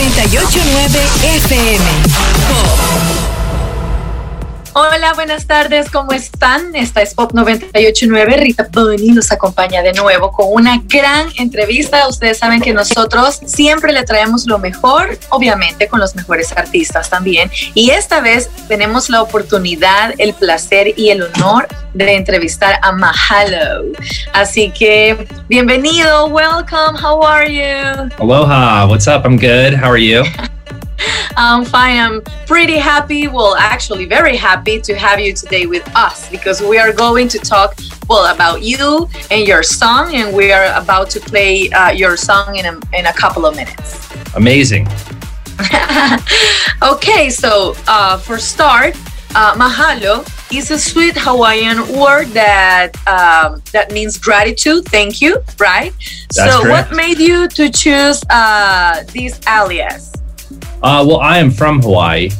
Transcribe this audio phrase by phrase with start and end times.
[0.00, 3.19] 989 FM.
[4.72, 6.76] Hola, buenas tardes, ¿cómo están?
[6.76, 8.36] Esta es Pop 989.
[8.36, 12.06] Rita Boni nos acompaña de nuevo con una gran entrevista.
[12.06, 17.50] Ustedes saben que nosotros siempre le traemos lo mejor, obviamente con los mejores artistas también.
[17.74, 23.86] Y esta vez tenemos la oportunidad, el placer y el honor de entrevistar a Mahalo.
[24.32, 28.08] Así que bienvenido, welcome, how are you?
[28.20, 29.24] Aloha, what's up?
[29.24, 29.74] I'm good.
[29.74, 30.22] How are you?
[31.36, 31.66] I'm.
[31.72, 33.28] I'm pretty happy.
[33.28, 37.38] Well, actually, very happy to have you today with us because we are going to
[37.38, 42.16] talk, well, about you and your song, and we are about to play uh, your
[42.16, 44.08] song in a, in a couple of minutes.
[44.34, 44.86] Amazing.
[46.82, 48.96] okay, so uh, for start,
[49.34, 54.84] uh, mahalo is a sweet Hawaiian word that um, that means gratitude.
[54.86, 55.92] Thank you, right?
[56.34, 56.90] That's so, correct.
[56.90, 60.12] what made you to choose uh, this alias?
[60.82, 62.30] Uh, well, I am from Hawaii,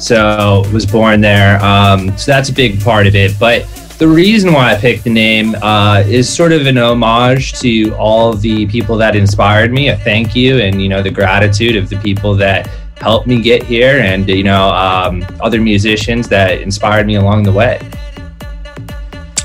[0.00, 1.62] so was born there.
[1.62, 3.38] Um, so that's a big part of it.
[3.38, 3.66] But
[3.98, 8.32] the reason why I picked the name uh, is sort of an homage to all
[8.32, 9.90] the people that inspired me.
[9.90, 13.62] A thank you, and you know the gratitude of the people that helped me get
[13.62, 17.80] here, and you know um, other musicians that inspired me along the way.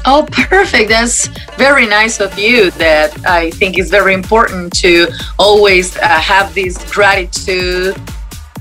[0.06, 0.90] Oh, perfect.
[0.90, 2.72] That's very nice of you.
[2.72, 7.96] That I think is very important to always uh, have this gratitude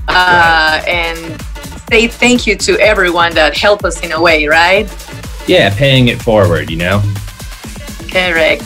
[0.09, 1.41] uh, and
[1.89, 4.87] say thank you to everyone that helped us in a way, right?
[5.47, 7.01] Yeah, paying it forward, you know.
[8.11, 8.63] Correct.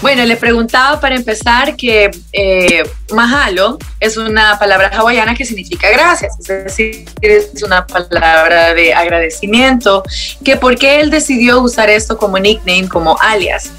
[0.00, 6.38] Bueno, le preguntaba para empezar que eh, mahalo es una palabra hawaiana que significa gracias,
[6.40, 10.02] es decir, es una palabra de agradecimiento,
[10.44, 13.72] que por qué él decidió usar esto como nickname, como alias.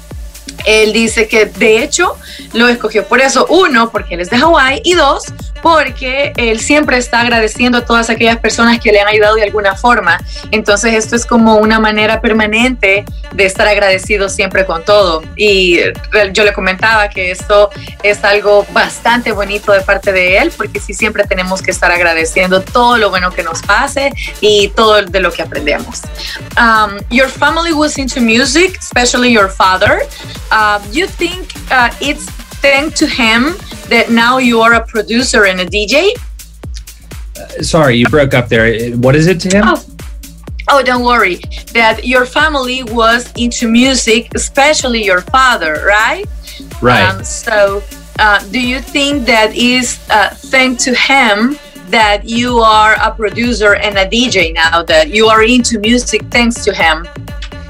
[0.64, 2.16] Él dice que de hecho
[2.52, 5.24] lo escogió por eso, uno, porque él es de Hawái y dos,
[5.66, 9.74] porque él siempre está agradeciendo a todas aquellas personas que le han ayudado de alguna
[9.74, 10.16] forma.
[10.52, 15.24] Entonces esto es como una manera permanente de estar agradecido siempre con todo.
[15.34, 15.80] Y
[16.32, 17.70] yo le comentaba que esto
[18.04, 22.60] es algo bastante bonito de parte de él, porque sí siempre tenemos que estar agradeciendo
[22.60, 26.02] todo lo bueno que nos pase y todo de lo que aprendemos.
[26.56, 30.02] Um, your family was into music, especially your father.
[30.52, 32.35] Uh, you think uh, it's
[32.66, 33.54] thanks to him
[33.88, 36.10] that now you are a producer and a DJ?
[37.62, 38.96] Sorry, you broke up there.
[38.96, 39.64] What is it to him?
[39.66, 39.84] Oh.
[40.68, 41.36] Oh, don't worry.
[41.74, 46.24] That your family was into music, especially your father, right?
[46.82, 47.04] Right.
[47.08, 47.84] Um, so,
[48.18, 51.56] uh, do you think that is uh, thanks to him
[51.90, 54.82] that you are a producer and a DJ now?
[54.82, 57.06] That you are into music thanks to him?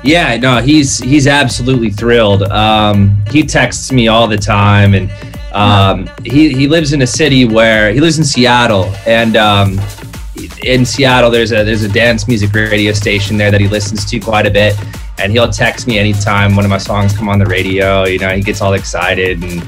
[0.06, 2.44] Yeah, no, he's he's absolutely thrilled.
[2.44, 5.11] Um, he texts me all the time, and
[5.53, 9.81] um, he he lives in a city where he lives in Seattle, and um,
[10.62, 14.21] in Seattle there's a there's a dance music radio station there that he listens to
[14.21, 14.75] quite a bit,
[15.19, 18.05] and he'll text me anytime one of my songs come on the radio.
[18.05, 19.61] You know, he gets all excited, and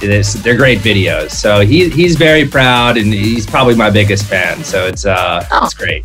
[0.00, 1.30] they're great videos.
[1.30, 4.62] So he he's very proud, and he's probably my biggest fan.
[4.62, 5.64] So it's uh Oh.
[5.64, 6.04] it's great.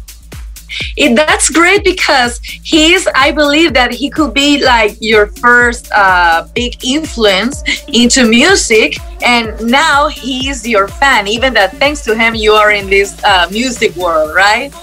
[0.98, 6.48] It, that's great because he's i believe that he could be like your first uh,
[6.56, 12.54] big influence into music and now he's your fan even that thanks to him you
[12.54, 14.74] are in this uh, music world right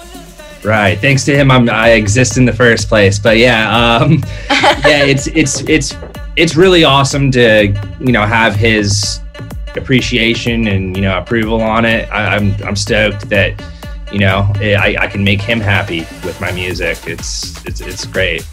[0.63, 0.99] Right.
[0.99, 3.17] Thanks to him, I'm, I exist in the first place.
[3.17, 5.95] But yeah, um, yeah, it's it's it's
[6.35, 9.21] it's really awesome to you know have his
[9.75, 12.09] appreciation and you know approval on it.
[12.11, 13.53] I, I'm I'm stoked that
[14.11, 16.97] you know I, I can make him happy with my music.
[17.07, 18.45] It's it's it's great.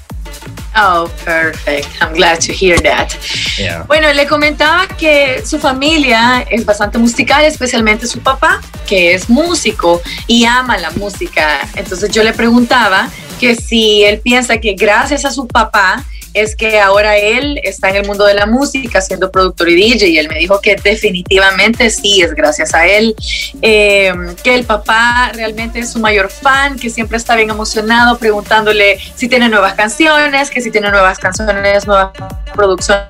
[0.74, 3.16] oh perfect i'm glad to hear that
[3.58, 3.84] Yeah.
[3.84, 10.02] Bueno, le comentaba que su familia es bastante musical, especialmente su papá, que es músico
[10.26, 11.66] y ama la música.
[11.74, 13.08] Entonces yo le preguntaba
[13.40, 16.04] que si él piensa que gracias a su papá
[16.36, 20.08] es que ahora él está en el mundo de la música siendo productor y DJ
[20.08, 23.16] y él me dijo que definitivamente sí es gracias a él,
[23.62, 24.12] eh,
[24.42, 29.28] que el papá realmente es su mayor fan, que siempre está bien emocionado preguntándole si
[29.28, 32.10] tiene nuevas canciones, que si tiene nuevas canciones, nuevas
[32.54, 33.08] producciones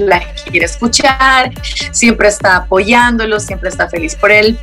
[0.00, 1.52] las quiere escuchar,
[1.92, 4.58] siempre está apoyándolo, siempre está feliz por él.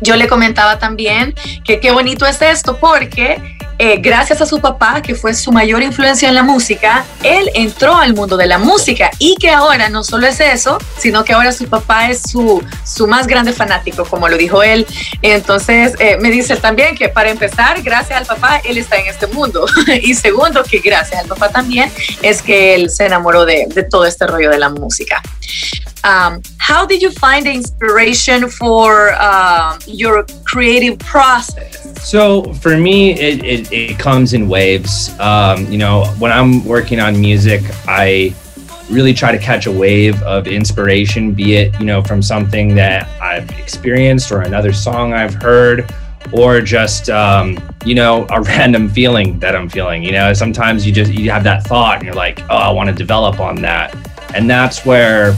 [0.00, 1.34] Yo le comentaba también
[1.64, 5.82] que qué bonito es esto porque eh, gracias a su papá, que fue su mayor
[5.82, 10.02] influencia en la música, él entró al mundo de la música y que ahora no
[10.02, 14.28] solo es eso, sino que ahora su papá es su, su más grande fanático, como
[14.28, 14.86] lo dijo él.
[15.22, 19.26] Entonces eh, me dice también que para empezar, gracias al papá, él está en este
[19.28, 19.66] mundo.
[20.02, 21.90] y segundo, que gracias al papá también
[22.22, 25.22] es que él se enamoró de, de todo este rollo de la música.
[26.04, 32.00] Um, how did you find the inspiration for uh, your creative process?
[32.02, 35.18] So for me, it, it, it comes in waves.
[35.18, 38.34] Um, you know, when I'm working on music, I
[38.90, 43.08] really try to catch a wave of inspiration, be it, you know, from something that
[43.20, 45.92] I've experienced or another song I've heard
[46.32, 50.92] or just um, you know a random feeling that i'm feeling you know sometimes you
[50.92, 53.94] just you have that thought and you're like oh i want to develop on that
[54.34, 55.32] and that's where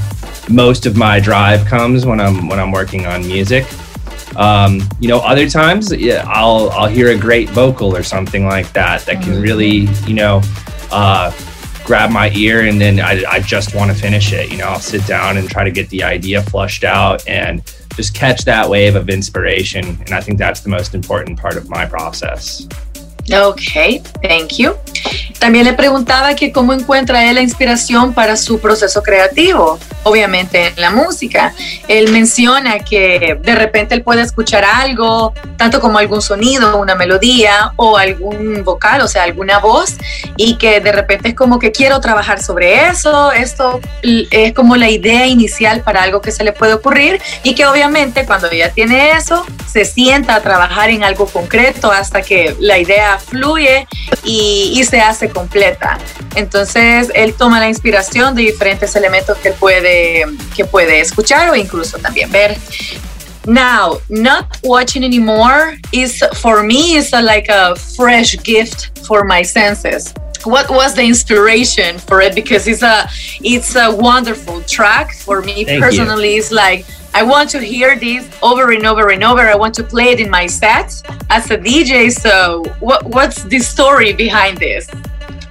[0.51, 3.67] most of my drive comes when i'm when i'm working on music
[4.37, 8.73] um, you know other times yeah, i'll i'll hear a great vocal or something like
[8.73, 10.41] that that can really you know
[10.93, 11.33] uh,
[11.85, 14.81] grab my ear and then I, I just want to finish it you know i'll
[14.81, 17.63] sit down and try to get the idea flushed out and
[17.97, 19.85] just catch that wave of inspiration.
[19.85, 22.67] And I think that's the most important part of my process.
[23.33, 24.75] Ok, thank you.
[25.39, 30.81] También le preguntaba que cómo encuentra él la inspiración para su proceso creativo, obviamente en
[30.81, 31.53] la música.
[31.89, 37.73] Él menciona que de repente él puede escuchar algo, tanto como algún sonido, una melodía
[37.77, 39.97] o algún vocal, o sea, alguna voz,
[40.37, 44.89] y que de repente es como que quiero trabajar sobre eso, esto es como la
[44.89, 49.13] idea inicial para algo que se le puede ocurrir y que obviamente cuando ya tiene
[49.13, 53.87] eso, se sienta a trabajar en algo concreto hasta que la idea fluye
[54.25, 55.99] y, y se hace completa.
[56.35, 59.90] Entonces, él toma la inspiración de diferentes elementos que puede,
[60.55, 62.57] que puede escuchar o incluso también ver.
[63.47, 69.43] Now, not watching anymore is for me is a, like a fresh gift for my
[69.43, 70.15] senses.
[70.45, 72.35] What was the inspiration for it?
[72.35, 73.09] Because it's a
[73.43, 76.35] it's a wonderful track for me Thank personally.
[76.35, 76.41] You.
[76.41, 79.41] It's like I want to hear this over and over and over.
[79.41, 82.11] I want to play it in my sets as a DJ.
[82.13, 84.89] So, what, what's the story behind this?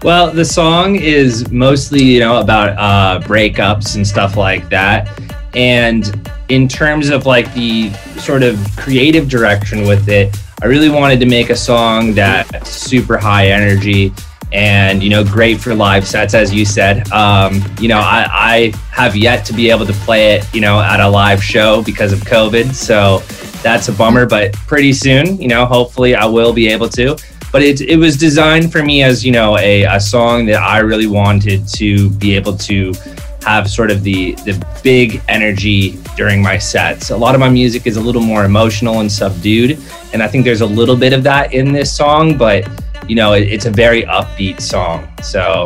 [0.01, 5.09] Well, the song is mostly, you know, about uh, breakups and stuff like that.
[5.53, 11.19] And in terms of like the sort of creative direction with it, I really wanted
[11.19, 14.13] to make a song that's super high energy
[14.51, 18.73] and you know great for live sets as you said um, you know I, I
[18.89, 22.11] have yet to be able to play it you know at a live show because
[22.11, 23.19] of covid so
[23.61, 27.15] that's a bummer but pretty soon you know hopefully i will be able to
[27.51, 30.79] but it, it was designed for me as you know a, a song that i
[30.79, 32.93] really wanted to be able to
[33.41, 37.87] have sort of the the big energy during my sets a lot of my music
[37.87, 39.79] is a little more emotional and subdued
[40.13, 42.67] and i think there's a little bit of that in this song but
[43.09, 45.11] you know, it, it's a very upbeat song.
[45.21, 45.65] So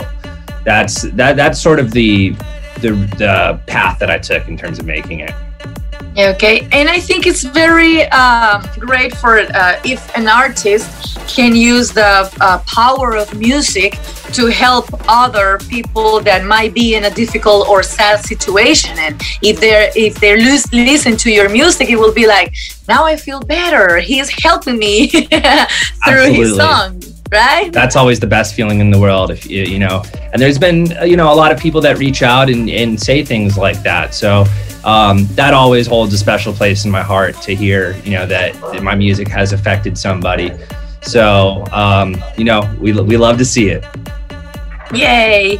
[0.63, 2.29] that's that that's sort of the
[2.79, 5.33] the the path that I took in terms of making it.
[6.15, 11.91] Okay, and I think it's very uh, great for uh, if an artist can use
[11.91, 13.97] the uh, power of music
[14.33, 18.91] to help other people that might be in a difficult or sad situation.
[18.99, 22.53] And if they're if they listen to your music, it will be like,
[22.87, 23.97] now I feel better.
[23.97, 26.35] He's helping me through Absolutely.
[26.35, 27.01] his song
[27.31, 27.73] right?
[27.73, 30.03] That's always the best feeling in the world, if you, you know.
[30.31, 33.25] And there's been, you know, a lot of people that reach out and, and say
[33.25, 34.13] things like that.
[34.13, 34.45] So
[34.83, 38.53] um, that always holds a special place in my heart to hear, you know, that,
[38.83, 40.51] my music has affected somebody.
[41.01, 43.85] So, um, you know, we, we love to see it.
[44.93, 45.59] Yay.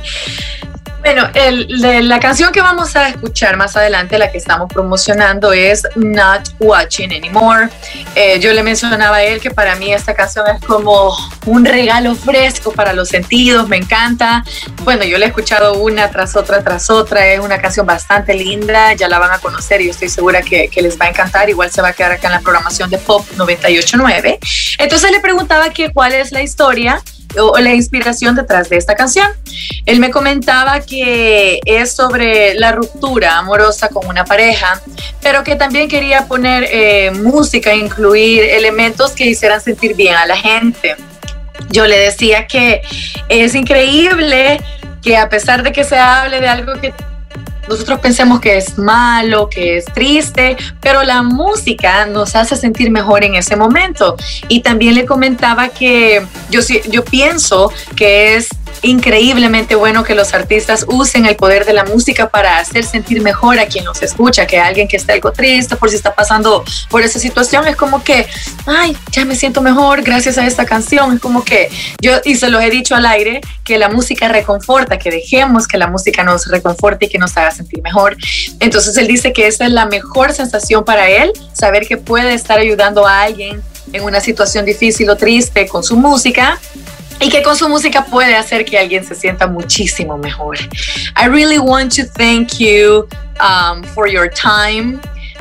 [1.03, 5.51] Bueno, el, de la canción que vamos a escuchar más adelante, la que estamos promocionando,
[5.51, 7.67] es Not Watching Anymore.
[8.15, 11.13] Eh, yo le mencionaba a él que para mí esta canción es como
[11.45, 14.45] un regalo fresco para los sentidos, me encanta.
[14.83, 18.93] Bueno, yo la he escuchado una tras otra, tras otra, es una canción bastante linda,
[18.93, 21.50] ya la van a conocer y yo estoy segura que, que les va a encantar,
[21.50, 24.39] igual se va a quedar acá en la programación de Pop 989.
[24.77, 27.03] Entonces le preguntaba que cuál es la historia
[27.40, 29.28] o la inspiración detrás de esta canción.
[29.86, 34.82] Él me comentaba que es sobre la ruptura amorosa con una pareja,
[35.22, 40.38] pero que también quería poner eh, música, incluir elementos que hicieran sentir bien a la
[40.38, 40.96] gente.
[41.70, 42.82] Yo le decía que
[43.30, 44.62] es increíble
[45.02, 46.94] que a pesar de que se hable de algo que
[47.67, 53.24] nosotros pensemos que es malo, que es triste, pero la música nos hace sentir mejor
[53.24, 54.15] en ese momento.
[54.48, 58.50] Y también le comentaba que yo, yo pienso que es
[58.82, 63.60] increíblemente bueno que los artistas usen el poder de la música para hacer sentir mejor
[63.60, 67.01] a quien los escucha, que alguien que esté algo triste por si está pasando por
[67.01, 68.27] esa situación, es como que,
[68.65, 71.70] ay, ya me siento mejor gracias a esta canción, es como que
[72.01, 75.77] yo, y se los he dicho al aire, que la música reconforta, que dejemos que
[75.77, 78.18] la música nos reconforte y que nos haga sentir mejor.
[78.60, 82.60] Entonces él dice que esa es la mejor sensación para él, saber que puede estar
[82.60, 83.62] ayudando a alguien
[83.92, 86.60] en una situación difícil o triste con su música
[87.24, 90.58] y que con su música puede hacer que alguien se sienta muchísimo mejor.
[91.15, 93.08] I really want to thank you
[93.39, 95.00] um, for your time.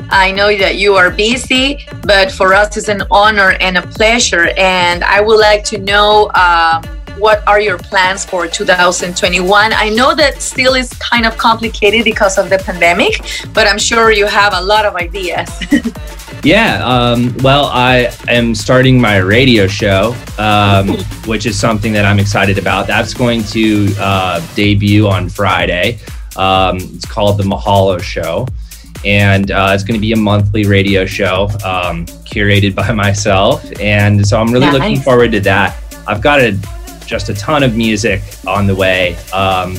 [0.09, 4.49] I know that you are busy, but for us it's an honor and a pleasure.
[4.57, 6.83] And I would like to know um,
[7.23, 9.71] what are your plans for 2021?
[9.71, 13.13] I know that still is kind of complicated because of the pandemic,
[13.53, 15.49] but I'm sure you have a lot of ideas.
[16.43, 20.89] Yeah, um, well, I am starting my radio show, um,
[21.25, 22.85] which is something that I'm excited about.
[22.85, 25.99] That's going to uh, debut on Friday.
[26.35, 28.45] Um, it's called The Mahalo Show,
[29.05, 33.63] and uh, it's going to be a monthly radio show um, curated by myself.
[33.79, 34.73] And so I'm really Nice.
[34.73, 35.77] looking forward to that.
[36.05, 36.59] I've got a,
[37.05, 39.77] just a ton of music on the way, um,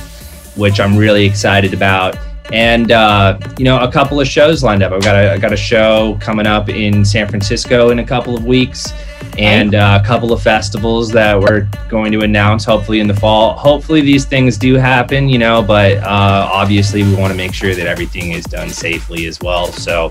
[0.56, 2.16] which I'm really excited about
[2.52, 4.92] and uh, you know a couple of shows lined up.
[4.92, 8.36] I've got a, I got a show coming up in San Francisco in a couple
[8.36, 8.92] of weeks,
[9.38, 13.54] and uh, a couple of festivals that we're going to announce hopefully in the fall.
[13.54, 17.74] Hopefully these things do happen, you know, but uh, obviously we want to make sure
[17.74, 19.72] that everything is done safely as well.
[19.72, 20.10] So,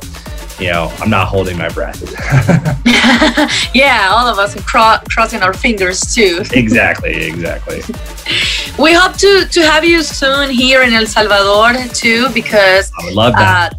[0.60, 2.02] you know, I'm not holding my breath.
[3.74, 6.44] yeah, all of us are cro- crossing our fingers too.
[6.52, 7.82] exactly, exactly.
[8.78, 13.14] We hope to, to have you soon here in El Salvador too, because I would
[13.14, 13.74] love that.
[13.74, 13.78] uh,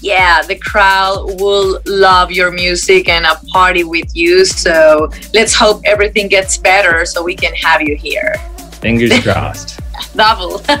[0.00, 4.44] yeah, the crowd will love your music and a party with you.
[4.44, 8.34] So let's hope everything gets better so we can have you here.
[8.82, 9.80] Fingers crossed.
[10.14, 10.58] Double.
[10.58, 10.76] so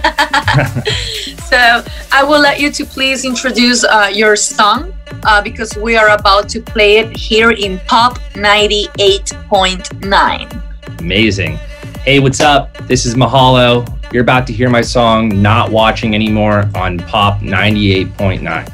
[2.12, 4.92] I will let you to please introduce uh, your song
[5.24, 11.00] uh, because we are about to play it here in Pop 98.9.
[11.00, 11.56] Amazing.
[12.04, 12.76] Hey, what's up?
[12.86, 13.88] This is Mahalo.
[14.12, 18.70] You're about to hear my song Not Watching Anymore on Pop 98.9.